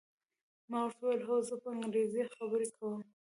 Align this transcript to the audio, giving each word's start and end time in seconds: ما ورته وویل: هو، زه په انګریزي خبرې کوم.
ما 0.69 0.79
ورته 0.83 1.01
وویل: 1.03 1.21
هو، 1.27 1.35
زه 1.47 1.55
په 1.61 1.67
انګریزي 1.75 2.23
خبرې 2.35 2.67
کوم. 2.77 2.99